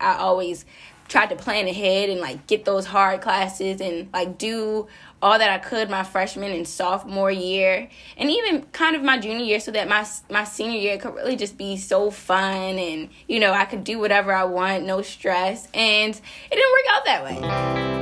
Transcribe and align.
I 0.00 0.18
always 0.18 0.64
tried 1.08 1.30
to 1.30 1.36
plan 1.36 1.68
ahead 1.68 2.10
and 2.10 2.20
like 2.20 2.46
get 2.46 2.64
those 2.64 2.86
hard 2.86 3.20
classes 3.20 3.80
and 3.80 4.08
like 4.12 4.38
do 4.38 4.86
all 5.22 5.38
that 5.38 5.50
I 5.50 5.58
could 5.58 5.88
my 5.88 6.02
freshman 6.02 6.50
and 6.52 6.66
sophomore 6.66 7.30
year 7.30 7.88
and 8.16 8.30
even 8.30 8.62
kind 8.72 8.96
of 8.96 9.02
my 9.02 9.18
junior 9.18 9.44
year 9.44 9.60
so 9.60 9.70
that 9.72 9.88
my 9.88 10.06
my 10.30 10.44
senior 10.44 10.78
year 10.78 10.98
could 10.98 11.14
really 11.14 11.36
just 11.36 11.56
be 11.56 11.76
so 11.76 12.10
fun 12.10 12.78
and 12.78 13.08
you 13.28 13.38
know 13.40 13.52
I 13.52 13.64
could 13.64 13.84
do 13.84 13.98
whatever 13.98 14.32
I 14.32 14.44
want 14.44 14.84
no 14.84 15.02
stress 15.02 15.68
and 15.74 16.14
it 16.14 16.54
didn't 16.54 16.72
work 16.72 16.84
out 16.90 17.04
that 17.04 17.24
way. 17.24 17.96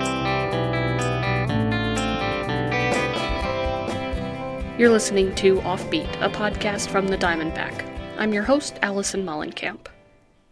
You're 4.77 4.91
listening 4.91 5.33
to 5.37 5.57
Offbeat, 5.61 6.11
a 6.21 6.29
podcast 6.29 6.89
from 6.89 7.07
the 7.07 7.17
Diamondback. 7.17 7.89
I'm 8.19 8.33
your 8.33 8.43
host, 8.43 8.77
Allison 8.83 9.25
Mollenkamp. 9.25 9.87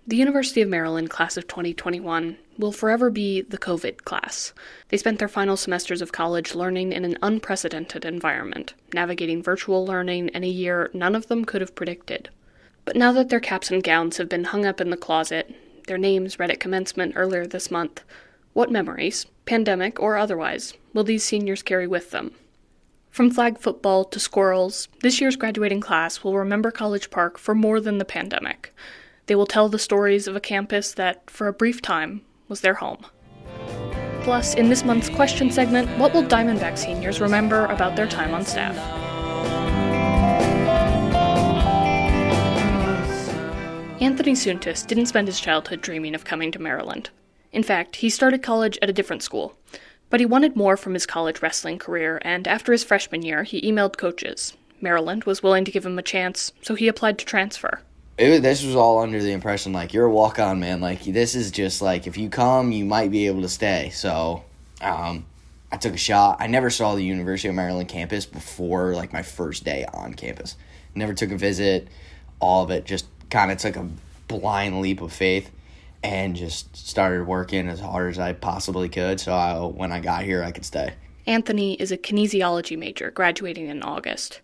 The 0.05 0.17
University 0.17 0.61
of 0.61 0.69
Maryland 0.69 1.11
class 1.11 1.37
of 1.37 1.47
2021 1.47 2.37
will 2.59 2.73
forever 2.73 3.09
be 3.09 3.41
the 3.41 3.57
COVID 3.57 3.99
class. 3.99 4.53
They 4.89 4.97
spent 4.97 5.21
their 5.21 5.29
final 5.29 5.57
semesters 5.57 6.03
of 6.03 6.11
college 6.11 6.57
learning 6.57 6.93
in 6.93 7.05
an 7.05 7.17
unprecedented 7.23 8.05
environment, 8.05 8.75
navigating 8.93 9.45
virtual 9.45 9.87
learning 9.87 10.31
in 10.31 10.43
a 10.43 10.49
year 10.49 10.91
none 10.93 11.15
of 11.15 11.29
them 11.29 11.45
could 11.45 11.61
have 11.61 11.77
predicted. 11.77 12.31
But 12.85 12.97
now 12.97 13.13
that 13.13 13.29
their 13.29 13.39
caps 13.39 13.71
and 13.71 13.81
gowns 13.81 14.17
have 14.17 14.29
been 14.29 14.43
hung 14.43 14.67
up 14.67 14.81
in 14.81 14.91
the 14.91 14.97
closet, 14.97 15.55
their 15.87 15.99
names 15.99 16.37
read 16.37 16.51
at 16.51 16.59
commencement 16.59 17.13
earlier 17.15 17.47
this 17.47 17.71
month, 17.71 18.03
what 18.55 18.73
memories, 18.73 19.27
pandemic 19.47 20.01
or 20.01 20.17
otherwise, 20.17 20.75
will 20.93 21.05
these 21.05 21.23
seniors 21.23 21.63
carry 21.63 21.87
with 21.87 22.11
them? 22.11 22.33
From 23.13 23.31
flag 23.31 23.57
football 23.57 24.05
to 24.07 24.19
squirrels, 24.19 24.89
this 25.01 25.21
year's 25.21 25.37
graduating 25.37 25.81
class 25.81 26.25
will 26.25 26.37
remember 26.37 26.73
College 26.73 27.09
Park 27.09 27.39
for 27.39 27.55
more 27.55 27.79
than 27.79 27.99
the 27.99 28.05
pandemic. 28.05 28.75
They 29.33 29.37
will 29.37 29.47
tell 29.47 29.71
the 29.71 29.79
stories 29.79 30.29
of 30.29 30.37
a 30.37 30.41
campus 30.41 30.93
that, 30.93 31.31
for 31.31 31.49
a 31.49 31.55
brief 31.55 31.81
time, 31.81 32.21
was 32.49 32.61
their 32.61 32.75
home. 32.75 33.07
Plus, 34.25 34.55
in 34.55 34.69
this 34.69 34.85
month's 34.85 35.09
question 35.09 35.51
segment, 35.51 35.89
what 35.99 36.13
will 36.13 36.23
Diamondback 36.23 36.77
seniors 36.77 37.19
remember 37.19 37.65
about 37.65 37.97
their 37.97 38.07
time 38.07 38.35
on 38.35 38.45
staff? 38.45 38.77
Anthony 44.03 44.33
Suntis 44.33 44.87
didn't 44.87 45.07
spend 45.07 45.29
his 45.29 45.41
childhood 45.41 45.81
dreaming 45.81 46.15
of 46.15 46.27
coming 46.27 46.53
to 46.53 46.59
Maryland. 46.59 47.09
In 47.53 47.63
fact, 47.63 47.97
he 47.97 48.11
started 48.11 48.43
college 48.43 48.79
at 48.83 48.91
a 48.91 48.93
different 48.93 49.23
school. 49.23 49.57
But 50.11 50.21
he 50.21 50.27
wanted 50.27 50.57
more 50.57 50.77
from 50.77 50.93
his 50.93 51.07
college 51.07 51.41
wrestling 51.41 51.79
career, 51.79 52.21
and 52.21 52.47
after 52.47 52.71
his 52.71 52.85
freshman 52.85 53.23
year, 53.23 53.45
he 53.45 53.63
emailed 53.63 53.97
coaches. 53.97 54.53
Maryland 54.83 55.25
was 55.25 55.43
willing 55.43 55.65
to 55.65 55.73
give 55.73 55.87
him 55.87 55.99
a 55.99 56.03
chance, 56.03 56.53
so 56.61 56.75
he 56.75 56.87
applied 56.87 57.19
to 57.19 57.25
transfer 57.25 57.81
it, 58.23 58.43
this 58.43 58.65
was 58.65 58.77
all 58.77 59.01
under 59.01 59.21
the 59.23 59.33
impression 59.33 59.73
like 59.73 59.93
you're 59.93 60.07
a 60.07 60.11
walk 60.11 60.39
on 60.39 60.61
man. 60.61 60.81
Like 60.81 61.03
this 61.03 61.35
is 61.35 61.51
just 61.51 61.83
like 61.83 62.07
if 62.07 62.17
you 62.17 62.29
come, 62.29 62.73
you 62.73 62.85
might 62.85 63.11
be 63.11 63.27
able 63.27 63.43
to 63.43 63.49
stay. 63.49 63.91
So, 63.91 64.45
um, 64.81 65.27
I 65.71 65.77
took 65.79 65.95
a 65.95 65.99
shot. 65.99 66.37
I 66.39 66.47
never 66.49 66.69
saw 66.69 66.95
the 66.95 67.03
University 67.03 67.49
of 67.49 67.55
Maryland 67.55 67.89
campus 67.89 68.27
before 68.27 68.95
like 68.95 69.13
my 69.13 69.23
first 69.23 69.65
day 69.65 69.87
on 69.93 70.15
campus. 70.15 70.57
Never 70.95 71.15
took 71.15 71.31
a 71.31 71.37
visit. 71.37 71.89
All 72.41 72.63
of 72.63 72.71
it 72.71 72.85
just 72.85 73.07
kind 73.31 73.51
of 73.51 73.59
took 73.59 73.77
a 73.77 73.89
blind 74.29 74.81
leap 74.83 75.01
of 75.01 75.13
faith 75.13 75.51
and 76.03 76.37
just 76.37 76.77
started 76.77 77.27
working 77.27 77.69
as 77.69 77.81
hard 77.81 78.11
as 78.11 78.19
I 78.19 78.35
possibly 78.35 78.89
could. 78.89 79.19
So 79.19 79.33
I, 79.33 79.59
when 79.65 79.93
I 79.93 80.01
got 80.01 80.25
here, 80.25 80.43
I 80.43 80.51
could 80.51 80.65
stay. 80.65 80.93
Anthony 81.27 81.75
is 81.75 81.93
a 81.93 81.97
kinesiology 81.97 82.77
major, 82.77 83.11
graduating 83.11 83.69
in 83.69 83.83
August. 83.83 84.41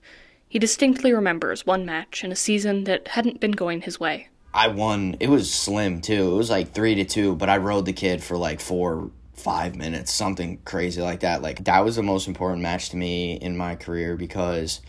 He 0.49 0.59
distinctly 0.59 1.13
remembers 1.13 1.67
one 1.67 1.85
match 1.85 2.25
in 2.25 2.33
a 2.33 2.37
season 2.37 2.85
that 2.85 3.09
hadn't 3.09 3.41
been 3.41 3.53
going 3.53 3.83
his 3.83 4.01
way. 4.01 4.29
I 4.55 4.69
won. 4.69 5.17
It 5.21 5.29
was 5.29 5.53
slim 5.53 6.01
too. 6.01 6.33
It 6.33 6.37
was 6.37 6.51
like 6.51 6.73
three 6.73 6.95
to 6.97 7.05
two, 7.05 7.37
but 7.37 7.51
I 7.51 7.59
rode 7.59 7.85
the 7.85 7.93
kid 7.93 8.23
for 8.23 8.37
like 8.39 8.61
four, 8.61 9.11
five 9.35 9.77
minutes, 9.77 10.13
something 10.13 10.59
crazy 10.65 11.03
like 11.03 11.21
that. 11.21 11.43
Like 11.43 11.65
that 11.65 11.85
was 11.85 11.97
the 11.97 12.03
most 12.03 12.29
important 12.29 12.63
match 12.63 12.91
to 12.91 12.97
me 12.97 13.35
in 13.35 13.57
my 13.57 13.77
career 13.77 14.17
because 14.17 14.81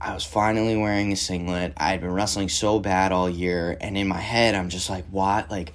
I 0.00 0.14
was 0.14 0.24
finally 0.24 0.76
wearing 0.76 1.12
a 1.12 1.16
singlet. 1.16 1.74
I 1.76 1.90
had 1.90 2.00
been 2.00 2.12
wrestling 2.12 2.48
so 2.48 2.80
bad 2.80 3.12
all 3.12 3.28
year, 3.28 3.76
and 3.80 3.96
in 3.96 4.08
my 4.08 4.20
head, 4.20 4.54
I'm 4.54 4.68
just 4.68 4.90
like, 4.90 5.04
what? 5.06 5.50
Like, 5.50 5.72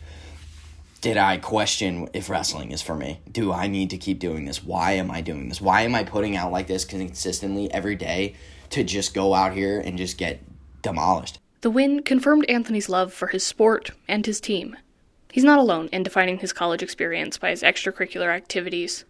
did 1.02 1.18
I 1.18 1.38
question 1.38 2.10
if 2.14 2.30
wrestling 2.30 2.72
is 2.72 2.82
for 2.82 2.96
me? 2.96 3.22
Do 3.32 3.52
I 3.52 3.68
need 3.68 3.90
to 3.92 3.98
keep 3.98 4.20
doing 4.20 4.46
this? 4.46 4.64
Why 4.64 4.94
am 4.94 5.10
I 5.12 5.22
doing 5.22 5.50
this? 5.50 5.62
Why 5.62 5.82
am 5.82 5.96
I 5.96 6.04
putting 6.04 6.36
out 6.36 6.52
like 6.52 6.68
this 6.68 6.86
consistently 6.86 7.72
every 7.74 7.96
day? 7.96 8.36
to 8.70 8.84
just 8.84 9.14
go 9.14 9.34
out 9.34 9.54
here 9.54 9.80
and 9.80 9.98
just 9.98 10.18
get 10.18 10.42
demolished. 10.82 11.40
The 11.62 11.70
win 11.70 12.04
confirmed 12.04 12.46
Anthony's 12.48 12.90
love 12.90 13.14
for 13.14 13.28
his 13.28 13.44
sport 13.44 13.92
and 14.08 14.26
his 14.26 14.40
team. 14.40 14.78
He's 15.32 15.44
not 15.44 15.60
alone 15.60 15.90
in 15.92 16.04
defining 16.04 16.40
his 16.40 16.54
college 16.54 16.82
experience 16.82 17.38
by 17.38 17.50
his 17.50 17.62
extracurricular 17.62 18.34
activities. 18.34 19.06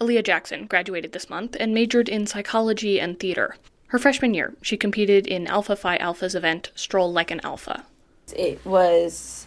Aaliyah 0.00 0.24
Jackson 0.24 0.66
graduated 0.66 1.12
this 1.12 1.30
month 1.30 1.56
and 1.58 1.72
majored 1.72 2.08
in 2.08 2.26
psychology 2.26 3.00
and 3.00 3.18
theater. 3.18 3.56
Her 3.88 3.98
freshman 3.98 4.34
year, 4.34 4.54
she 4.62 4.76
competed 4.76 5.26
in 5.26 5.46
Alpha 5.46 5.76
Phi 5.76 5.96
Alpha's 5.98 6.34
event 6.34 6.70
Stroll 6.74 7.12
Like 7.12 7.30
an 7.30 7.40
Alpha. 7.44 7.84
It 8.34 8.64
was 8.64 9.46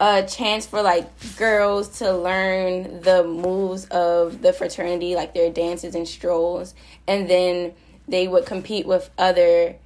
a 0.00 0.22
chance 0.24 0.66
for 0.66 0.82
like 0.82 1.08
girls 1.36 1.98
to 1.98 2.12
learn 2.12 3.00
the 3.00 3.24
moves 3.24 3.86
of 3.86 4.42
the 4.42 4.52
fraternity, 4.52 5.14
like 5.14 5.34
their 5.34 5.50
dances 5.50 5.94
and 5.94 6.06
strolls, 6.06 6.74
and 7.06 7.28
then 7.30 7.72
they 8.08 8.28
would 8.28 8.46
compete 8.46 8.86
with 8.86 9.10
other 9.18 9.76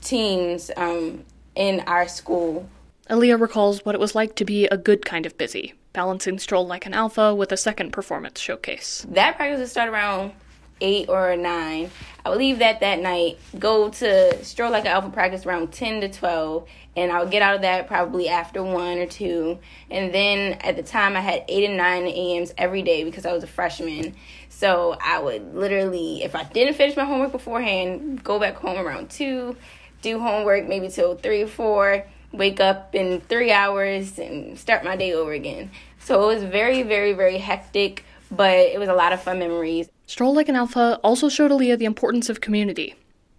teams 0.00 0.70
um, 0.76 1.24
in 1.54 1.80
our 1.80 2.08
school. 2.08 2.68
Aaliyah 3.08 3.40
recalls 3.40 3.84
what 3.84 3.94
it 3.94 4.00
was 4.00 4.14
like 4.14 4.36
to 4.36 4.44
be 4.44 4.66
a 4.66 4.76
good 4.76 5.04
kind 5.04 5.26
of 5.26 5.36
busy, 5.36 5.74
balancing 5.92 6.38
Stroll 6.38 6.66
Like 6.66 6.86
an 6.86 6.94
Alpha 6.94 7.34
with 7.34 7.52
a 7.52 7.56
second 7.56 7.92
performance 7.92 8.40
showcase. 8.40 9.04
That 9.10 9.36
practice 9.36 9.58
would 9.58 9.68
start 9.68 9.88
around 9.88 10.32
8 10.80 11.08
or 11.08 11.30
a 11.30 11.36
9. 11.36 11.90
I 12.24 12.28
would 12.28 12.38
leave 12.38 12.58
that 12.58 12.80
that 12.80 13.00
night, 13.00 13.38
go 13.58 13.88
to 13.88 14.44
Stroll 14.44 14.70
Like 14.70 14.84
an 14.84 14.92
Alpha 14.92 15.10
practice 15.10 15.46
around 15.46 15.72
10 15.72 16.02
to 16.02 16.08
12, 16.08 16.68
and 16.96 17.10
I 17.10 17.20
would 17.20 17.30
get 17.30 17.40
out 17.40 17.56
of 17.56 17.62
that 17.62 17.86
probably 17.86 18.28
after 18.28 18.62
1 18.62 18.98
or 18.98 19.06
2. 19.06 19.58
And 19.90 20.12
then 20.12 20.54
at 20.60 20.76
the 20.76 20.82
time, 20.82 21.16
I 21.16 21.20
had 21.20 21.44
8 21.48 21.64
and 21.64 21.76
9 21.76 22.06
a.m.s 22.06 22.52
every 22.58 22.82
day 22.82 23.04
because 23.04 23.24
I 23.24 23.32
was 23.32 23.42
a 23.42 23.46
freshman. 23.46 24.14
So 24.48 24.98
I 25.02 25.18
would 25.18 25.54
literally, 25.54 26.22
if 26.22 26.34
I 26.34 26.44
didn't 26.44 26.74
finish 26.74 26.96
my 26.96 27.04
homework 27.04 27.32
beforehand, 27.32 28.22
go 28.22 28.38
back 28.38 28.56
home 28.56 28.78
around 28.78 29.08
two, 29.08 29.56
do 30.02 30.18
homework 30.18 30.68
maybe 30.68 30.88
till 30.88 31.16
three 31.16 31.42
or 31.42 31.46
four, 31.46 32.04
wake 32.32 32.60
up 32.60 32.94
in 32.94 33.20
three 33.22 33.52
hours 33.52 34.18
and 34.18 34.58
start 34.58 34.84
my 34.84 34.96
day 34.96 35.14
over 35.14 35.32
again. 35.32 35.70
So 36.00 36.22
it 36.24 36.34
was 36.34 36.44
very, 36.44 36.82
very, 36.82 37.12
very 37.12 37.38
hectic, 37.38 38.04
but 38.30 38.58
it 38.58 38.78
was 38.78 38.88
a 38.88 38.94
lot 38.94 39.12
of 39.12 39.22
fun 39.22 39.38
memories. 39.38 39.88
Stroll 40.10 40.34
Like 40.34 40.48
an 40.48 40.56
Alpha 40.56 40.98
also 41.04 41.28
showed 41.28 41.52
Aaliyah 41.52 41.78
the 41.78 41.84
importance 41.84 42.28
of 42.28 42.40
community. 42.40 42.96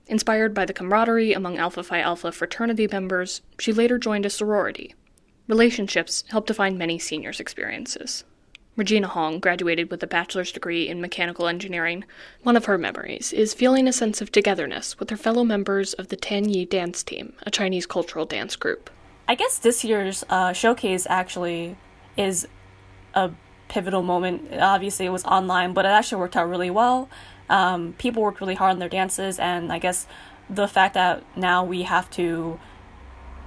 Inspired 0.07 0.53
by 0.53 0.63
the 0.63 0.71
camaraderie 0.71 1.33
among 1.33 1.57
Alpha 1.57 1.83
Phi 1.83 1.99
Alpha 1.99 2.31
fraternity 2.31 2.87
members, 2.89 3.41
she 3.59 3.73
later 3.73 3.97
joined 3.97 4.25
a 4.25 4.29
sorority. 4.29 4.95
Relationships 5.49 6.23
helped 6.29 6.47
define 6.47 6.77
many 6.77 6.97
seniors' 6.97 7.41
experiences. 7.41 8.23
Regina 8.77 9.07
Hong 9.07 9.39
graduated 9.39 9.91
with 9.91 10.01
a 10.01 10.07
bachelor's 10.07 10.53
degree 10.53 10.87
in 10.87 11.01
mechanical 11.01 11.49
engineering. 11.49 12.05
One 12.43 12.55
of 12.55 12.63
her 12.63 12.77
memories 12.77 13.33
is 13.33 13.53
feeling 13.53 13.85
a 13.85 13.91
sense 13.91 14.21
of 14.21 14.31
togetherness 14.31 14.97
with 14.97 15.09
her 15.09 15.17
fellow 15.17 15.43
members 15.43 15.91
of 15.95 16.07
the 16.07 16.15
Tanyi 16.15 16.69
dance 16.69 17.03
team, 17.03 17.33
a 17.45 17.51
Chinese 17.51 17.85
cultural 17.85 18.25
dance 18.25 18.55
group. 18.55 18.89
I 19.27 19.35
guess 19.35 19.59
this 19.59 19.83
year's 19.83 20.23
uh, 20.29 20.53
showcase 20.53 21.05
actually 21.09 21.75
is 22.15 22.47
a 23.13 23.31
pivotal 23.71 24.03
moment. 24.03 24.49
Obviously, 24.59 25.05
it 25.05 25.11
was 25.11 25.23
online, 25.23 25.73
but 25.73 25.85
it 25.85 25.87
actually 25.87 26.19
worked 26.19 26.35
out 26.35 26.47
really 26.49 26.69
well. 26.69 27.07
Um, 27.49 27.93
people 27.97 28.21
worked 28.21 28.41
really 28.41 28.55
hard 28.55 28.71
on 28.73 28.79
their 28.79 28.89
dances, 28.89 29.39
and 29.39 29.71
I 29.71 29.79
guess 29.79 30.07
the 30.49 30.67
fact 30.67 30.93
that 30.95 31.23
now 31.37 31.63
we 31.63 31.83
have 31.83 32.09
to 32.11 32.59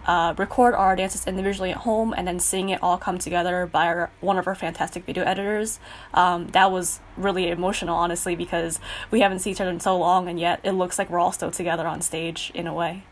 uh, 0.07 0.35
record 0.39 0.75
our 0.75 0.97
dances 0.97 1.27
individually 1.27 1.71
at 1.71 1.79
home 1.79 2.15
and 2.17 2.27
then 2.27 2.39
seeing 2.39 2.71
it 2.71 2.83
all 2.83 2.97
come 2.97 3.19
together 3.19 3.67
by 3.67 3.87
our, 3.87 4.11
one 4.21 4.38
of 4.38 4.47
our 4.47 4.55
fantastic 4.55 5.05
video 5.05 5.25
editors. 5.25 5.79
Um, 6.15 6.49
that 6.49 6.73
was 6.73 7.00
really 7.19 7.49
emotional, 7.49 7.94
honestly, 7.94 8.35
because 8.35 8.81
we 9.11 9.21
haven't 9.21 9.41
seen 9.41 9.53
each 9.53 9.61
other 9.61 9.71
in 9.71 9.81
so 9.81 9.97
long, 9.99 10.26
and 10.26 10.41
yet 10.41 10.61
it 10.62 10.73
looks 10.73 10.99
like 10.99 11.11
we're 11.11 11.21
all 11.21 11.32
still 11.32 11.50
together 11.50 11.87
on 11.87 12.00
stage 12.00 12.50
in 12.55 12.67
a 12.67 12.73
way. 12.73 13.05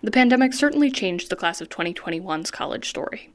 The 0.00 0.12
pandemic 0.12 0.52
certainly 0.54 0.90
changed 0.90 1.28
the 1.28 1.36
class 1.36 1.60
of 1.60 1.68
2021's 1.68 2.52
college 2.52 2.88
story. 2.88 3.30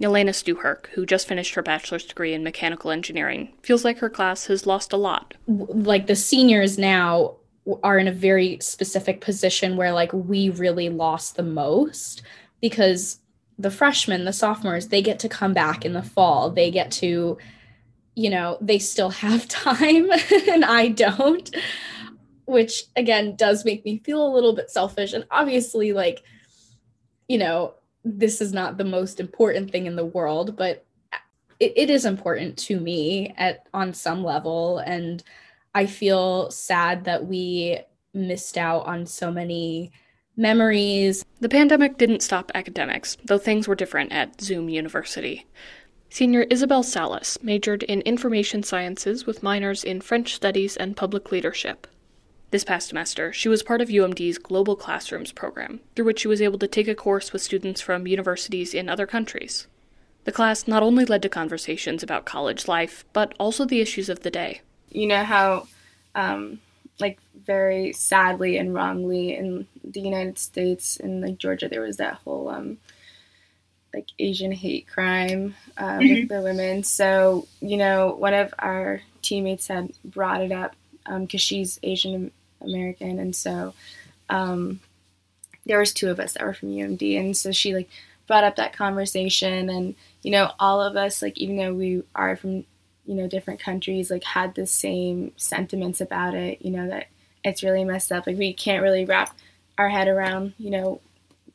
Yelena 0.00 0.30
Stuherk, 0.30 0.86
who 0.88 1.06
just 1.06 1.28
finished 1.28 1.54
her 1.54 1.62
bachelor's 1.62 2.04
degree 2.04 2.32
in 2.32 2.42
mechanical 2.42 2.90
engineering, 2.90 3.52
feels 3.62 3.84
like 3.84 3.98
her 3.98 4.10
class 4.10 4.46
has 4.46 4.66
lost 4.66 4.92
a 4.92 4.96
lot. 4.96 5.34
Like 5.46 6.06
the 6.06 6.16
seniors 6.16 6.78
now 6.78 7.36
are 7.82 7.98
in 7.98 8.08
a 8.08 8.12
very 8.12 8.58
specific 8.60 9.20
position 9.20 9.76
where 9.76 9.92
like 9.92 10.12
we 10.12 10.50
really 10.50 10.88
lost 10.88 11.36
the 11.36 11.42
most 11.42 12.22
because 12.60 13.20
the 13.58 13.70
freshmen, 13.70 14.24
the 14.24 14.32
sophomores, 14.32 14.88
they 14.88 15.02
get 15.02 15.18
to 15.20 15.28
come 15.28 15.52
back 15.52 15.84
in 15.84 15.92
the 15.92 16.02
fall. 16.02 16.50
They 16.50 16.70
get 16.70 16.90
to, 16.92 17.38
you 18.16 18.30
know, 18.30 18.58
they 18.60 18.78
still 18.78 19.10
have 19.10 19.46
time 19.48 20.10
and 20.48 20.64
I 20.64 20.88
don't, 20.88 21.54
which 22.46 22.84
again 22.96 23.36
does 23.36 23.64
make 23.64 23.84
me 23.84 23.98
feel 24.04 24.26
a 24.26 24.34
little 24.34 24.54
bit 24.54 24.70
selfish. 24.70 25.12
And 25.12 25.26
obviously, 25.30 25.92
like, 25.92 26.22
you 27.28 27.38
know, 27.38 27.74
this 28.04 28.40
is 28.40 28.52
not 28.52 28.78
the 28.78 28.84
most 28.84 29.20
important 29.20 29.70
thing 29.70 29.86
in 29.86 29.96
the 29.96 30.04
world, 30.04 30.56
but 30.56 30.84
it, 31.60 31.72
it 31.76 31.90
is 31.90 32.04
important 32.04 32.56
to 32.58 32.80
me 32.80 33.34
at 33.36 33.66
on 33.72 33.94
some 33.94 34.24
level. 34.24 34.78
And 34.78 35.22
I 35.74 35.86
feel 35.86 36.50
sad 36.50 37.04
that 37.04 37.26
we 37.26 37.80
missed 38.12 38.58
out 38.58 38.86
on 38.86 39.06
so 39.06 39.30
many 39.30 39.92
memories. 40.36 41.24
The 41.40 41.48
pandemic 41.48 41.98
didn't 41.98 42.22
stop 42.22 42.50
academics, 42.54 43.16
though 43.24 43.38
things 43.38 43.68
were 43.68 43.74
different 43.74 44.12
at 44.12 44.40
Zoom 44.40 44.68
University. 44.68 45.46
Senior 46.10 46.42
Isabel 46.50 46.82
Salas 46.82 47.38
majored 47.42 47.84
in 47.84 48.02
information 48.02 48.62
sciences 48.62 49.24
with 49.24 49.42
minors 49.42 49.82
in 49.82 50.00
French 50.00 50.34
studies 50.34 50.76
and 50.76 50.96
public 50.96 51.32
leadership. 51.32 51.86
This 52.52 52.64
past 52.64 52.88
semester, 52.88 53.32
she 53.32 53.48
was 53.48 53.62
part 53.62 53.80
of 53.80 53.88
UMD's 53.88 54.36
Global 54.36 54.76
Classrooms 54.76 55.32
program, 55.32 55.80
through 55.96 56.04
which 56.04 56.20
she 56.20 56.28
was 56.28 56.42
able 56.42 56.58
to 56.58 56.68
take 56.68 56.86
a 56.86 56.94
course 56.94 57.32
with 57.32 57.40
students 57.40 57.80
from 57.80 58.06
universities 58.06 58.74
in 58.74 58.90
other 58.90 59.06
countries. 59.06 59.66
The 60.24 60.32
class 60.32 60.68
not 60.68 60.82
only 60.82 61.06
led 61.06 61.22
to 61.22 61.30
conversations 61.30 62.02
about 62.02 62.26
college 62.26 62.68
life, 62.68 63.06
but 63.14 63.32
also 63.40 63.64
the 63.64 63.80
issues 63.80 64.10
of 64.10 64.20
the 64.20 64.30
day. 64.30 64.60
You 64.90 65.06
know 65.06 65.24
how, 65.24 65.66
um, 66.14 66.60
like, 67.00 67.18
very 67.42 67.94
sadly 67.94 68.58
and 68.58 68.74
wrongly 68.74 69.34
in 69.34 69.66
the 69.82 70.02
United 70.02 70.38
States, 70.38 70.98
in 70.98 71.22
like 71.22 71.38
Georgia, 71.38 71.70
there 71.70 71.80
was 71.80 71.96
that 71.96 72.16
whole 72.16 72.50
um, 72.50 72.76
like 73.94 74.08
Asian 74.18 74.52
hate 74.52 74.86
crime 74.86 75.54
uh, 75.78 75.84
mm-hmm. 75.84 76.06
with 76.06 76.28
the 76.28 76.42
women. 76.42 76.84
So 76.84 77.48
you 77.62 77.78
know, 77.78 78.14
one 78.14 78.34
of 78.34 78.52
our 78.58 79.00
teammates 79.22 79.68
had 79.68 79.94
brought 80.04 80.42
it 80.42 80.52
up 80.52 80.76
because 81.04 81.16
um, 81.16 81.26
she's 81.38 81.80
Asian 81.82 82.30
American, 82.64 83.18
and 83.18 83.34
so 83.34 83.74
um, 84.28 84.80
there 85.66 85.78
was 85.78 85.92
two 85.92 86.10
of 86.10 86.20
us 86.20 86.34
that 86.34 86.44
were 86.44 86.54
from 86.54 86.70
UMD, 86.70 87.18
and 87.18 87.36
so 87.36 87.52
she 87.52 87.74
like 87.74 87.88
brought 88.26 88.44
up 88.44 88.56
that 88.56 88.72
conversation, 88.76 89.68
and 89.68 89.94
you 90.22 90.30
know, 90.30 90.52
all 90.58 90.80
of 90.80 90.96
us 90.96 91.22
like 91.22 91.38
even 91.38 91.56
though 91.56 91.74
we 91.74 92.02
are 92.14 92.36
from 92.36 92.64
you 93.06 93.14
know 93.14 93.28
different 93.28 93.60
countries, 93.60 94.10
like 94.10 94.24
had 94.24 94.54
the 94.54 94.66
same 94.66 95.32
sentiments 95.36 96.00
about 96.00 96.34
it. 96.34 96.62
You 96.62 96.70
know 96.70 96.88
that 96.88 97.08
it's 97.44 97.62
really 97.62 97.84
messed 97.84 98.12
up. 98.12 98.26
Like 98.26 98.38
we 98.38 98.52
can't 98.52 98.82
really 98.82 99.04
wrap 99.04 99.36
our 99.78 99.88
head 99.88 100.08
around 100.08 100.54
you 100.58 100.70
know 100.70 101.00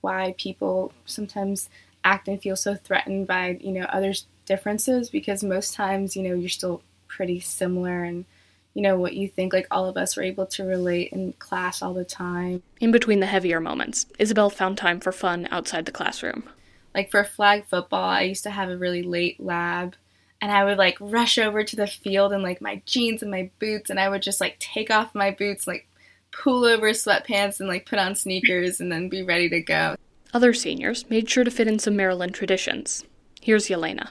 why 0.02 0.34
people 0.38 0.92
sometimes 1.06 1.70
act 2.04 2.28
and 2.28 2.42
feel 2.42 2.56
so 2.56 2.76
threatened 2.76 3.28
by 3.28 3.58
you 3.62 3.72
know 3.72 3.86
others 3.90 4.26
differences 4.46 5.10
because 5.10 5.44
most 5.44 5.74
times 5.74 6.16
you 6.16 6.24
know 6.24 6.34
you're 6.34 6.50
still 6.50 6.82
pretty 7.08 7.40
similar 7.40 8.04
and 8.04 8.26
you 8.78 8.84
know, 8.84 8.96
what 8.96 9.16
you 9.16 9.28
think. 9.28 9.54
Like 9.54 9.66
all 9.72 9.90
of 9.90 9.98
us 9.98 10.16
were 10.16 10.22
able 10.22 10.46
to 10.46 10.64
relate 10.64 11.12
in 11.12 11.34
class 11.34 11.82
all 11.82 11.96
the 11.96 12.06
time. 12.06 12.62
In 12.80 12.92
between 12.92 13.22
the 13.22 13.26
heavier 13.26 13.60
moments, 13.60 14.06
Isabel 14.20 14.52
found 14.52 14.78
time 14.78 15.00
for 15.00 15.12
fun 15.12 15.48
outside 15.50 15.88
the 15.88 15.92
classroom. 15.92 16.48
Like 16.94 17.10
for 17.10 17.24
flag 17.24 17.66
football, 17.66 18.08
I 18.08 18.22
used 18.22 18.44
to 18.44 18.52
have 18.52 18.70
a 18.70 18.78
really 18.78 19.02
late 19.02 19.40
lab 19.40 19.96
and 20.40 20.52
I 20.52 20.64
would 20.64 20.78
like 20.78 20.96
rush 21.00 21.40
over 21.40 21.64
to 21.64 21.76
the 21.76 21.88
field 21.88 22.32
in 22.34 22.44
like 22.44 22.62
my 22.62 22.84
jeans 22.86 23.24
and 23.24 23.32
my 23.32 23.50
boots 23.58 23.90
and 23.90 24.00
I 24.00 24.10
would 24.10 24.22
just 24.22 24.40
like 24.40 24.60
take 24.60 24.92
off 24.92 25.16
my 25.16 25.32
boots, 25.32 25.66
like 25.66 25.88
pull 26.32 26.64
over 26.64 26.92
sweatpants 26.92 27.60
and 27.60 27.68
like 27.68 27.88
put 27.88 27.98
on 27.98 28.14
sneakers 28.14 28.80
and 28.80 28.92
then 28.92 29.10
be 29.10 29.24
ready 29.24 29.50
to 29.50 29.60
go. 29.60 29.96
Other 30.36 30.54
seniors 30.54 31.10
made 31.10 31.28
sure 31.28 31.44
to 31.44 31.50
fit 31.50 31.68
in 31.68 31.80
some 31.80 31.96
Maryland 31.96 32.36
traditions. 32.36 33.04
Here's 33.42 33.70
Yelena. 33.70 34.10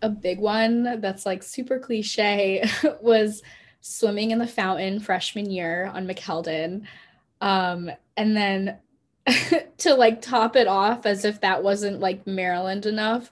A 0.00 0.08
big 0.08 0.38
one 0.38 1.02
that's 1.02 1.26
like 1.26 1.42
super 1.42 1.78
cliche 1.78 2.66
was 3.02 3.42
swimming 3.80 4.30
in 4.30 4.38
the 4.38 4.46
fountain 4.46 5.00
freshman 5.00 5.50
year 5.50 5.90
on 5.94 6.06
McKeldin. 6.06 6.82
Um, 7.40 7.90
and 8.16 8.36
then 8.36 8.78
to 9.78 9.94
like 9.94 10.22
top 10.22 10.56
it 10.56 10.66
off, 10.66 11.06
as 11.06 11.24
if 11.24 11.40
that 11.40 11.62
wasn't 11.62 12.00
like 12.00 12.26
Maryland 12.26 12.86
enough, 12.86 13.30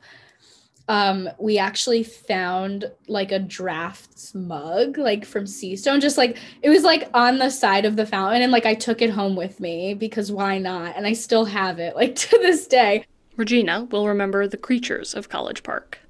um, 0.89 1.29
we 1.39 1.59
actually 1.59 2.03
found 2.03 2.91
like 3.09 3.31
a 3.31 3.39
drafts 3.39 4.35
mug 4.35 4.97
like 4.97 5.25
from 5.25 5.45
Seastone. 5.45 6.00
Just 6.00 6.17
like 6.17 6.39
it 6.62 6.71
was 6.71 6.83
like 6.83 7.11
on 7.12 7.39
the 7.39 7.51
side 7.51 7.85
of 7.85 7.97
the 7.97 8.06
fountain, 8.06 8.43
and 8.43 8.53
like 8.53 8.67
I 8.67 8.75
took 8.75 9.03
it 9.03 9.11
home 9.11 9.37
with 9.37 9.61
me 9.61 9.94
because 9.94 10.33
why 10.33 10.59
not? 10.59 10.97
And 10.97 11.06
I 11.06 11.12
still 11.12 11.44
have 11.44 11.79
it 11.79 11.94
like 11.94 12.15
to 12.17 12.39
this 12.39 12.67
day. 12.67 13.05
Regina 13.37 13.85
will 13.85 14.09
remember 14.09 14.49
the 14.49 14.56
creatures 14.56 15.15
of 15.15 15.29
College 15.29 15.62
Park. 15.62 16.01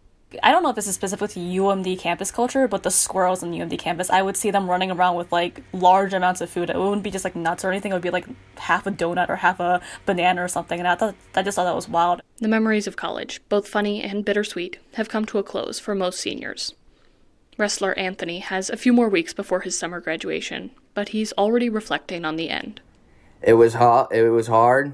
I 0.43 0.53
don't 0.53 0.63
know 0.63 0.69
if 0.69 0.77
this 0.77 0.87
is 0.87 0.95
specific 0.95 1.31
to 1.31 1.41
UMD 1.41 1.99
campus 1.99 2.31
culture, 2.31 2.69
but 2.69 2.83
the 2.83 2.91
squirrels 2.91 3.43
on 3.43 3.53
UMD 3.53 3.79
campus, 3.79 4.11
I 4.11 4.21
would 4.21 4.37
see 4.37 4.51
them 4.51 4.69
running 4.69 4.91
around 4.91 5.17
with 5.17 5.33
like 5.33 5.63
large 5.73 6.13
amounts 6.13 6.43
of 6.43 6.51
food. 6.51 6.69
It 6.69 6.77
wouldn't 6.77 7.03
be 7.03 7.11
just 7.11 7.25
like 7.25 7.35
nuts 7.35 7.65
or 7.65 7.71
anything. 7.71 7.93
It 7.93 7.95
would 7.95 8.03
be 8.03 8.11
like 8.11 8.27
half 8.59 8.87
a 8.87 8.91
donut 8.91 9.31
or 9.31 9.37
half 9.37 9.59
a 9.59 9.81
banana 10.05 10.45
or 10.45 10.49
something. 10.49 10.79
And 10.79 10.87
I 10.87 10.97
thought 10.97 11.15
I 11.35 11.43
just 11.43 11.57
thought 11.57 11.65
that 11.65 11.75
was 11.75 11.89
wild. 11.89 12.21
The 12.37 12.49
memories 12.49 12.87
of 12.87 12.97
college, 12.97 13.41
both 13.49 13.67
funny 13.67 14.03
and 14.03 14.25
bittersweet, 14.25 14.79
have 14.95 15.09
come 15.09 15.25
to 15.27 15.39
a 15.39 15.43
close 15.43 15.79
for 15.79 15.95
most 15.95 16.21
seniors. 16.21 16.75
Wrestler 17.57 17.97
Anthony 17.99 18.41
has 18.41 18.69
a 18.69 18.77
few 18.77 18.93
more 18.93 19.09
weeks 19.09 19.33
before 19.33 19.61
his 19.61 19.79
summer 19.79 19.99
graduation, 19.99 20.71
but 20.95 21.09
he's 21.09 21.33
already 21.33 21.69
reflecting 21.69 22.25
on 22.25 22.37
the 22.37 22.51
end. 22.51 22.81
It 23.41 23.55
was 23.55 23.75
hard. 23.75 24.13
It 24.13 24.29
was 24.29 24.47
hard, 24.47 24.93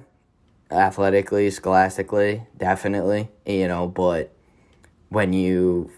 athletically, 0.71 1.51
scholastically, 1.51 2.45
definitely. 2.57 3.31
You 3.45 3.67
know, 3.69 3.89
but 3.89 4.34
when 5.15 5.33
you 5.33 5.91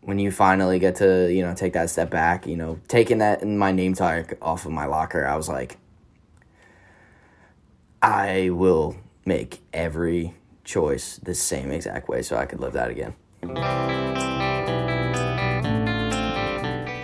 when 0.00 0.18
you 0.18 0.30
finally 0.32 0.78
get 0.78 0.96
to 0.96 1.30
you 1.32 1.42
know 1.42 1.54
take 1.54 1.74
that 1.74 1.90
step 1.90 2.10
back 2.10 2.46
you 2.46 2.56
know 2.56 2.80
taking 2.88 3.18
that 3.18 3.42
in 3.42 3.58
my 3.58 3.70
name 3.70 3.92
tag 3.92 4.36
off 4.40 4.64
of 4.64 4.72
my 4.72 4.86
locker 4.86 5.26
i 5.26 5.36
was 5.36 5.48
like 5.48 5.76
i 8.00 8.48
will 8.50 8.96
make 9.26 9.60
every 9.74 10.34
choice 10.64 11.18
the 11.22 11.34
same 11.34 11.70
exact 11.70 12.08
way 12.08 12.22
so 12.22 12.36
i 12.36 12.46
could 12.46 12.60
live 12.60 12.72
that 12.72 12.90
again. 12.90 13.14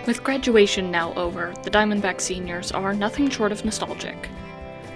With 0.07 0.23
graduation 0.23 0.91
now 0.91 1.13
over 1.13 1.53
the 1.63 1.71
diamondback 1.71 2.21
seniors 2.21 2.71
are 2.71 2.93
nothing 2.93 3.29
short 3.29 3.51
of 3.51 3.65
nostalgic. 3.65 4.29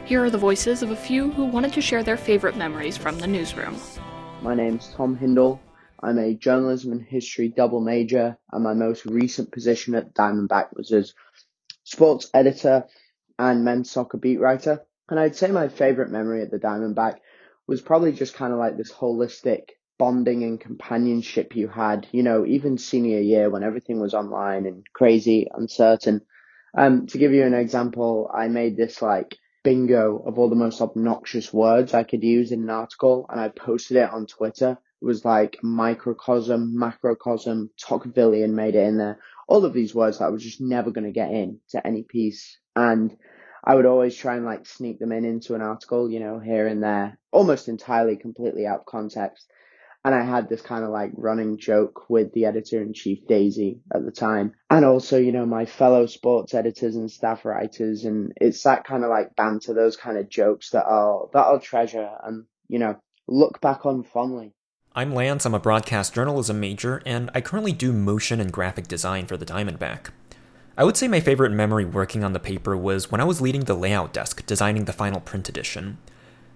Here 0.06 0.24
are 0.24 0.30
the 0.30 0.38
voices 0.38 0.84
of 0.84 0.92
a 0.92 0.96
few 0.96 1.32
who 1.32 1.46
wanted 1.46 1.74
to 1.74 1.82
share 1.82 2.04
their 2.04 2.18
favorite 2.18 2.56
memories 2.56 2.96
from 2.96 3.18
the 3.18 3.26
newsroom. 3.26 3.76
My 4.44 4.54
name's 4.54 4.94
tom 4.96 5.16
hindle 5.16 5.60
I'm 6.02 6.18
a 6.18 6.34
journalism 6.34 6.92
and 6.94 7.02
history 7.02 7.50
double 7.50 7.82
major, 7.82 8.38
and 8.52 8.64
my 8.64 8.74
most 8.74 9.06
recent 9.06 9.52
position 9.52 9.96
at 9.96 10.14
Diamondback 10.14 10.76
was 10.76 10.92
as 10.92 11.14
sports 11.84 12.30
editor 12.34 12.86
and 13.38 13.66
men's 13.66 13.92
soccer 13.92 14.18
beat 14.18 14.40
writer. 14.40 14.86
And 15.10 15.20
I'd 15.20 15.36
say 15.36 15.52
my 15.52 15.68
favorite 15.68 16.12
memory 16.12 16.42
at 16.42 16.52
the 16.52 16.60
Diamondback 16.60 17.18
was 17.68 17.82
probably 17.82 18.14
just 18.14 18.34
kind 18.34 18.54
of 18.54 18.60
like 18.60 18.78
this 18.78 18.92
holistic 18.92 19.70
bonding 19.98 20.44
and 20.44 20.60
companionship 20.60 21.56
you 21.56 21.68
had, 21.68 22.08
you 22.12 22.24
know, 22.24 22.46
even 22.46 22.78
senior 22.78 23.20
year 23.20 23.50
when 23.50 23.64
everything 23.64 24.00
was 24.00 24.14
online 24.14 24.66
and 24.66 24.86
crazy, 24.94 25.48
uncertain. 25.54 26.22
Um, 26.78 27.08
to 27.08 27.18
give 27.18 27.34
you 27.34 27.44
an 27.44 27.54
example, 27.54 28.32
I 28.34 28.48
made 28.48 28.78
this 28.78 29.02
like 29.02 29.38
bingo 29.64 30.24
of 30.26 30.40
all 30.40 30.50
the 30.50 30.56
most 30.56 30.80
obnoxious 30.80 31.52
words 31.52 31.94
I 31.94 32.04
could 32.04 32.24
use 32.24 32.52
in 32.52 32.64
an 32.64 32.70
article 32.70 33.26
and 33.30 33.42
I 33.42 33.50
posted 33.50 33.98
it 33.98 34.10
on 34.10 34.26
Twitter 34.26 34.78
was 35.02 35.24
like 35.24 35.58
microcosm, 35.64 36.76
macrocosm, 36.78 37.70
Tocquevillian 37.82 38.52
made 38.52 38.76
it 38.76 38.88
in 38.88 38.98
there. 38.98 39.20
All 39.48 39.66
of 39.66 39.74
these 39.74 39.96
words 39.96 40.20
that 40.20 40.26
I 40.26 40.30
was 40.30 40.44
just 40.44 40.62
never 40.62 40.92
going 40.92 41.06
to 41.06 41.12
get 41.12 41.32
in 41.32 41.60
to 41.70 41.86
any 41.86 42.04
piece. 42.04 42.58
And 42.76 43.16
I 43.64 43.76
would 43.76 43.86
always 43.86 44.16
try 44.16 44.36
and 44.36 44.46
like 44.46 44.66
sneak 44.66 45.00
them 45.00 45.12
in 45.12 45.26
into 45.26 45.56
an 45.56 45.62
article, 45.62 46.10
you 46.10 46.20
know, 46.20 46.40
here 46.40 46.68
and 46.68 46.84
there, 46.84 47.18
almost 47.32 47.68
entirely 47.68 48.16
completely 48.16 48.66
out 48.66 48.82
of 48.82 48.86
context. 48.86 49.50
And 50.06 50.16
I 50.16 50.24
had 50.24 50.48
this 50.48 50.62
kind 50.62 50.86
of 50.86 50.92
like 50.92 51.12
running 51.16 51.58
joke 51.58 52.10
with 52.10 52.32
the 52.32 52.46
editor 52.46 52.82
in 52.82 52.94
chief 52.94 53.28
Daisy 53.28 53.82
at 53.94 54.06
the 54.06 54.12
time. 54.12 54.54
And 54.70 54.86
also, 54.86 55.18
you 55.18 55.34
know, 55.34 55.46
my 55.46 55.66
fellow 55.66 56.06
sports 56.06 56.54
editors 56.54 56.96
and 56.96 57.12
staff 57.12 57.44
writers. 57.44 58.06
And 58.06 58.32
it's 58.40 58.64
that 58.64 58.86
kind 58.86 59.04
of 59.04 59.10
like 59.10 59.36
banter, 59.36 59.74
those 59.74 59.98
kind 59.98 60.18
of 60.18 60.30
jokes 60.30 60.70
that 60.70 60.86
I'll, 60.86 61.30
that 61.34 61.46
I'll 61.46 61.60
treasure 61.60 62.10
and, 62.24 62.46
you 62.70 62.80
know, 62.80 62.96
look 63.28 63.60
back 63.60 63.86
on 63.86 64.04
fondly. 64.04 64.54
I'm 65.00 65.14
Lance, 65.14 65.46
I'm 65.46 65.54
a 65.54 65.60
broadcast 65.60 66.14
journalism 66.14 66.60
major, 66.60 67.02
and 67.06 67.32
I 67.34 67.40
currently 67.40 67.72
do 67.72 67.94
motion 67.94 68.42
and 68.42 68.52
graphic 68.52 68.86
design 68.86 69.28
for 69.28 69.38
the 69.38 69.46
Diamondback. 69.46 70.10
I 70.78 70.84
would 70.84 70.98
say 70.98 71.08
my 71.08 71.22
favorite 71.22 71.54
memory 71.54 71.86
working 71.86 72.22
on 72.22 72.34
the 72.34 72.38
paper 72.42 72.76
was 72.76 73.10
when 73.10 73.22
I 73.22 73.24
was 73.24 73.40
leading 73.40 73.62
the 73.62 73.76
layout 73.76 74.12
desk 74.12 74.46
designing 74.46 74.84
the 74.84 74.92
final 74.92 75.22
print 75.22 75.48
edition. 75.48 76.00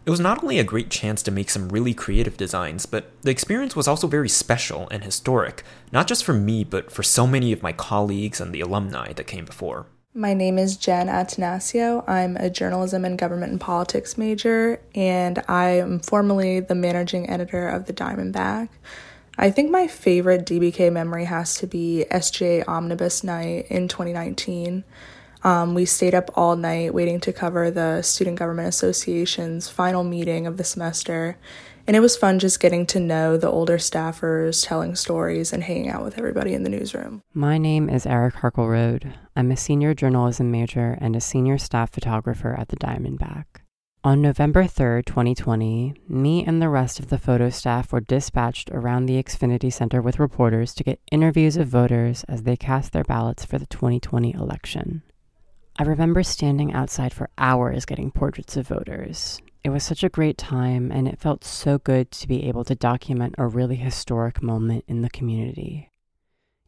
It 0.05 0.09
was 0.09 0.19
not 0.19 0.43
only 0.43 0.59
a 0.59 0.65
great 0.65 0.89
chance 0.89 1.23
to 1.23 1.31
make 1.31 1.49
some 1.49 1.69
really 1.69 1.93
creative 1.93 2.35
designs, 2.35 2.85
but 2.85 3.13
the 3.21 3.31
experience 3.31 3.77
was 3.77 3.87
also 3.87 4.07
very 4.07 4.27
special 4.27 4.89
and 4.91 5.05
historic, 5.05 5.63
not 5.93 6.05
just 6.05 6.25
for 6.25 6.33
me, 6.33 6.65
but 6.65 6.91
for 6.91 7.01
so 7.01 7.25
many 7.25 7.53
of 7.53 7.63
my 7.63 7.71
colleagues 7.71 8.41
and 8.41 8.53
the 8.53 8.59
alumni 8.59 9.13
that 9.13 9.25
came 9.25 9.45
before. 9.45 9.85
My 10.15 10.35
name 10.35 10.59
is 10.59 10.77
Jen 10.77 11.07
Atanasio. 11.07 12.07
I'm 12.07 12.37
a 12.37 12.47
journalism 12.47 13.03
and 13.03 13.17
government 13.17 13.51
and 13.51 13.59
politics 13.59 14.15
major, 14.15 14.79
and 14.93 15.41
I 15.47 15.69
am 15.69 16.01
formerly 16.01 16.59
the 16.59 16.75
managing 16.75 17.27
editor 17.31 17.67
of 17.67 17.87
the 17.87 17.93
Diamondback. 17.93 18.69
I 19.39 19.49
think 19.49 19.71
my 19.71 19.87
favorite 19.87 20.45
DBK 20.45 20.93
memory 20.93 21.25
has 21.25 21.55
to 21.55 21.65
be 21.65 22.05
SGA 22.11 22.63
Omnibus 22.67 23.23
Night 23.23 23.65
in 23.71 23.87
2019. 23.87 24.83
Um, 25.43 25.73
we 25.73 25.85
stayed 25.85 26.15
up 26.15 26.31
all 26.35 26.55
night 26.55 26.93
waiting 26.93 27.19
to 27.21 27.33
cover 27.33 27.69
the 27.69 28.01
Student 28.01 28.39
Government 28.39 28.69
Association's 28.69 29.67
final 29.67 30.03
meeting 30.03 30.47
of 30.47 30.57
the 30.57 30.63
semester, 30.63 31.37
And 31.85 31.97
it 31.97 31.99
was 31.99 32.15
fun 32.15 32.39
just 32.39 32.61
getting 32.61 32.85
to 32.87 32.99
know 32.99 33.35
the 33.35 33.49
older 33.49 33.77
staffers, 33.77 34.65
telling 34.65 34.95
stories, 34.95 35.51
and 35.51 35.63
hanging 35.63 35.89
out 35.89 36.01
with 36.01 36.17
everybody 36.17 36.53
in 36.53 36.63
the 36.63 36.69
newsroom. 36.69 37.21
My 37.33 37.57
name 37.57 37.89
is 37.89 38.05
Eric 38.05 38.35
Harkleroad. 38.35 39.13
I'm 39.35 39.51
a 39.51 39.57
senior 39.57 39.93
journalism 39.93 40.49
major 40.49 40.97
and 41.01 41.13
a 41.13 41.19
senior 41.19 41.57
staff 41.57 41.91
photographer 41.91 42.55
at 42.57 42.69
the 42.69 42.77
Diamondback. 42.77 43.43
On 44.05 44.21
November 44.21 44.63
3rd, 44.63 45.05
2020, 45.05 45.93
me 46.07 46.45
and 46.45 46.61
the 46.61 46.69
rest 46.69 47.01
of 47.01 47.09
the 47.09 47.17
photo 47.17 47.49
staff 47.49 47.91
were 47.91 47.99
dispatched 47.99 48.69
around 48.71 49.05
the 49.05 49.21
Xfinity 49.21 49.71
Center 49.71 50.01
with 50.01 50.19
reporters 50.19 50.73
to 50.75 50.85
get 50.85 51.01
interviews 51.11 51.57
of 51.57 51.67
voters 51.67 52.23
as 52.29 52.43
they 52.43 52.55
cast 52.55 52.93
their 52.93 53.03
ballots 53.03 53.43
for 53.43 53.57
the 53.57 53.65
2020 53.65 54.33
election. 54.33 55.03
I 55.77 55.83
remember 55.83 56.23
standing 56.23 56.73
outside 56.73 57.13
for 57.13 57.29
hours 57.37 57.85
getting 57.85 58.11
portraits 58.11 58.57
of 58.57 58.67
voters, 58.67 59.41
it 59.63 59.69
was 59.69 59.83
such 59.83 60.03
a 60.03 60.09
great 60.09 60.37
time, 60.37 60.91
and 60.91 61.07
it 61.07 61.19
felt 61.19 61.45
so 61.45 61.77
good 61.77 62.11
to 62.11 62.27
be 62.27 62.43
able 62.49 62.65
to 62.65 62.75
document 62.75 63.35
a 63.37 63.47
really 63.47 63.77
historic 63.77 64.43
moment 64.43 64.83
in 64.89 65.01
the 65.01 65.09
community. 65.09 65.89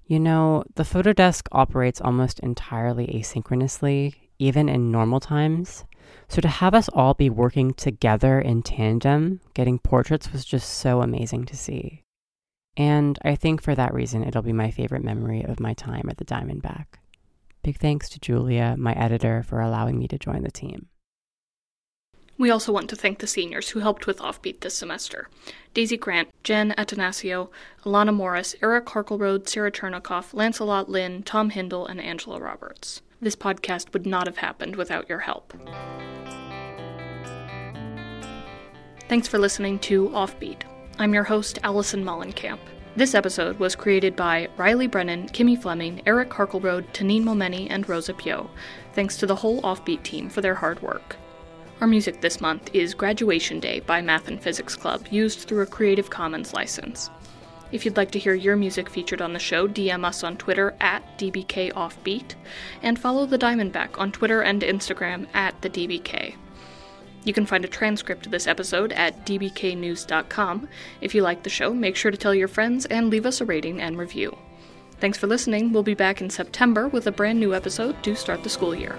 You 0.06 0.20
know, 0.20 0.64
the 0.76 0.86
photo 0.86 1.12
desk 1.12 1.50
operates 1.52 2.00
almost 2.00 2.40
entirely 2.40 3.08
asynchronously, 3.08 4.14
even 4.40 4.70
in 4.70 4.92
normal 4.92 5.20
times. 5.20 5.84
So 6.30 6.40
to 6.40 6.48
have 6.48 6.74
us 6.74 6.88
all 6.90 7.14
be 7.14 7.30
working 7.30 7.74
together 7.74 8.40
in 8.40 8.64
tandem, 8.64 9.42
getting 9.54 9.80
portraits 9.80 10.32
was 10.32 10.46
just 10.46 10.70
so 10.70 11.02
amazing 11.02 11.46
to 11.46 11.58
see. 11.58 12.04
And 12.78 13.20
I 13.24 13.36
think 13.36 13.62
for 13.62 13.76
that 13.76 13.94
reason, 13.94 14.24
it'll 14.24 14.42
be 14.42 14.54
my 14.54 14.72
favorite 14.72 15.04
memory 15.04 15.44
of 15.44 15.60
my 15.60 15.74
time 15.74 16.08
at 16.10 16.18
the 16.18 16.26
Diamondback. 16.26 16.86
Big 17.66 17.80
thanks 17.80 18.10
to 18.10 18.20
Julia, 18.20 18.76
my 18.78 18.94
editor, 18.94 19.42
for 19.42 19.60
allowing 19.60 19.98
me 19.98 20.08
to 20.10 20.20
join 20.20 20.44
the 20.44 20.52
team. 20.52 20.86
We 22.38 22.52
also 22.52 22.72
want 22.72 22.92
to 22.92 22.96
thank 22.96 23.18
the 23.18 23.26
seniors 23.26 23.70
who 23.70 23.80
helped 23.80 24.06
with 24.06 24.20
Offbeat 24.20 24.60
this 24.60 24.78
semester 24.78 25.30
Daisy 25.74 25.98
Grant, 25.98 26.30
Jen 26.44 26.76
Atanasio, 26.78 27.50
Alana 27.84 28.14
Morris, 28.14 28.56
Eric 28.62 28.86
Harkleroad, 28.86 29.50
Sarah 29.50 29.72
Chernikoff, 29.72 30.32
Lancelot 30.32 30.90
Lynn, 30.90 31.24
Tom 31.24 31.50
Hindle, 31.50 31.88
and 31.88 32.00
Angela 32.00 32.40
Roberts. 32.40 33.02
This 33.20 33.36
podcast 33.36 33.94
would 33.94 34.06
not 34.06 34.28
have 34.28 34.38
happened 34.38 34.76
without 34.76 35.10
your 35.10 35.22
help. 35.22 35.52
Thanks 39.10 39.28
for 39.28 39.40
listening 39.40 39.80
to 39.80 40.10
Offbeat. 40.10 40.62
I'm 41.00 41.16
your 41.16 41.24
host, 41.24 41.58
Allison 41.64 42.06
Mollenkamp. 42.06 42.60
This 42.98 43.14
episode 43.14 43.60
was 43.60 43.76
created 43.76 44.16
by 44.16 44.48
Riley 44.56 44.88
Brennan, 44.88 45.28
Kimmy 45.28 45.62
Fleming, 45.62 46.02
Eric 46.06 46.30
Harkleroad, 46.30 46.86
Tanine 46.94 47.26
Momeni, 47.26 47.68
and 47.70 47.88
Rosa 47.90 48.14
Pio. 48.14 48.50
Thanks 48.94 49.18
to 49.18 49.26
the 49.26 49.36
whole 49.36 49.62
Offbeat 49.64 50.02
team 50.04 50.30
for 50.30 50.40
their 50.40 50.56
hard 50.56 50.82
work. 50.82 51.18
Our 51.82 51.88
music 51.88 52.22
this 52.22 52.40
month 52.40 52.70
is 52.74 52.94
Graduation 52.94 53.60
Day 53.60 53.82
by 53.82 54.02
Math 54.02 54.30
and 54.30 54.42
Physics 54.42 54.78
Club, 54.78 55.08
used 55.12 55.40
through 55.40 55.64
a 55.64 55.66
Creative 55.66 56.10
Commons 56.10 56.54
license. 56.54 57.10
If 57.74 57.84
you'd 57.84 57.98
like 57.98 58.12
to 58.12 58.20
hear 58.20 58.34
your 58.34 58.56
music 58.56 58.90
featured 58.90 59.22
on 59.22 59.34
the 59.34 59.40
show, 59.40 59.68
DM 59.68 60.06
us 60.06 60.24
on 60.24 60.38
Twitter 60.38 60.74
at 60.80 61.18
DBKOffbeat, 61.18 62.36
and 62.82 62.98
follow 62.98 63.26
the 63.26 63.38
Diamondback 63.38 64.00
on 64.00 64.14
Twitter 64.14 64.40
and 64.40 64.62
Instagram 64.62 65.28
at 65.34 65.62
the 65.62 65.70
DBK. 65.70 66.36
You 67.26 67.34
can 67.34 67.46
find 67.46 67.66
a 67.66 67.68
transcript 67.68 68.26
of 68.26 68.32
this 68.32 68.48
episode 68.48 68.94
at 68.94 69.26
dbknews.com. 69.26 70.70
If 71.02 71.14
you 71.14 71.22
like 71.22 71.44
the 71.44 71.50
show, 71.50 71.74
make 71.74 71.96
sure 71.96 72.12
to 72.12 72.18
tell 72.18 72.34
your 72.34 72.48
friends 72.48 72.86
and 72.86 73.10
leave 73.10 73.26
us 73.26 73.42
a 73.42 73.46
rating 73.46 73.82
and 73.82 73.98
review. 73.98 74.38
Thanks 75.00 75.18
for 75.18 75.28
listening. 75.28 75.74
We'll 75.74 75.84
be 75.84 75.96
back 75.96 76.22
in 76.22 76.30
September 76.30 76.88
with 76.88 77.08
a 77.08 77.12
brand 77.12 77.40
new 77.40 77.54
episode 77.54 78.02
to 78.04 78.16
start 78.16 78.44
the 78.44 78.50
school 78.50 78.74
year. 78.74 78.96